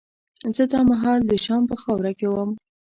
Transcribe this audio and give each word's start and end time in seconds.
زه 0.55 0.63
دا 0.71 0.79
مهال 0.91 1.19
د 1.27 1.31
شام 1.45 1.63
په 1.69 1.75
خاوره 1.81 2.11
کې 2.19 2.27
وم. 2.29 2.49